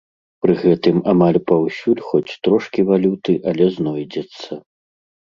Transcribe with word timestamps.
Пры 0.43 0.53
гэтым, 0.61 0.95
амаль 1.11 1.35
паўсюль 1.51 2.01
хоць 2.07 2.37
трошкі 2.47 2.85
валюты, 2.89 3.35
але 3.51 3.67
знойдзецца. 3.75 4.51